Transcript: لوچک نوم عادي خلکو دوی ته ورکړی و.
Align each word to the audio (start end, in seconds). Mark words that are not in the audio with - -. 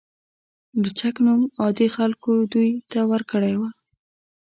لوچک 0.81 1.15
نوم 1.25 1.41
عادي 1.61 1.87
خلکو 1.95 2.31
دوی 2.53 2.69
ته 2.91 2.99
ورکړی 3.11 3.53
و. 3.59 3.61